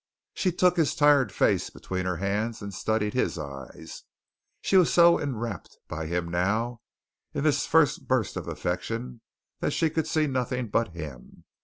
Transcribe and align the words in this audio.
She 0.33 0.51
took 0.51 0.77
his 0.77 0.95
tired 0.95 1.31
face 1.31 1.69
between 1.69 2.07
her 2.07 2.15
hands 2.17 2.63
and 2.63 2.73
studied 2.73 3.13
his 3.13 3.37
eyes. 3.37 4.01
She 4.59 4.75
was 4.75 4.91
so 4.91 5.19
enrapt 5.19 5.77
by 5.87 6.07
him 6.07 6.27
now 6.29 6.81
in 7.35 7.43
this 7.43 7.67
first 7.67 8.07
burst 8.07 8.35
of 8.35 8.47
affection 8.47 9.21
that 9.59 9.73
she 9.73 9.91
could 9.91 10.07
see 10.07 10.25
nothing 10.25 10.69
but 10.69 10.95
him. 10.95 11.43